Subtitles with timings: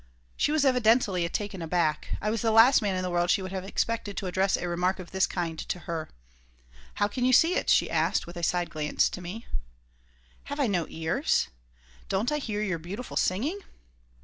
[0.35, 2.17] She was evidently taken aback.
[2.23, 4.67] I was the last man in the world she would have expected to address a
[4.67, 6.09] remark of this kind to her
[6.95, 9.45] "How can you see it?" she asked, with a side glance at me
[10.45, 11.49] "Have I no ears?
[12.09, 13.59] Don't I hear your beautiful singing?"